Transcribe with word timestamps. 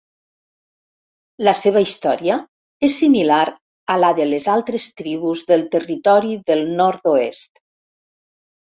La 1.47 1.53
seva 1.59 1.83
història 1.83 2.39
és 2.89 2.95
similar 3.03 3.43
a 3.97 3.99
la 4.05 4.11
de 4.21 4.27
les 4.33 4.51
altres 4.57 4.89
tribus 5.03 5.45
del 5.53 5.67
Territori 5.79 6.37
del 6.51 6.67
Nord-oest. 6.83 7.67